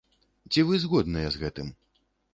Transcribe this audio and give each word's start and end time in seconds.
Ці 0.51 0.63
вы 0.69 0.79
згодныя 0.85 1.27
з 1.37 1.45
гэтым? 1.45 1.67